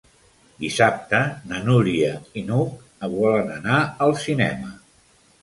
[0.61, 1.19] Dissabte
[1.51, 2.09] na Núria
[2.41, 4.75] i n'Hug volen anar al cinema.